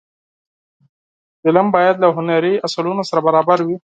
[1.43, 3.75] فلم باید له هنري اصولو سره برابر وي